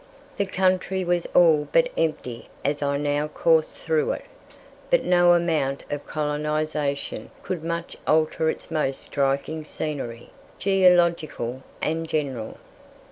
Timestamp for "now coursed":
2.97-3.77